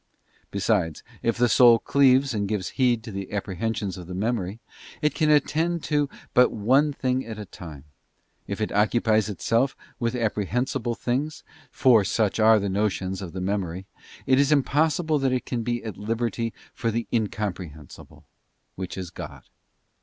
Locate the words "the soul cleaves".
1.37-2.33